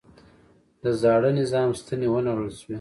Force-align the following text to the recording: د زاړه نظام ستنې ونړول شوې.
د 0.83 0.85
زاړه 1.01 1.29
نظام 1.39 1.69
ستنې 1.79 2.07
ونړول 2.11 2.51
شوې. 2.59 2.69